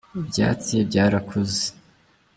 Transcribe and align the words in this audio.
ibyatsi 0.19 0.75
byarakuze 0.89 1.65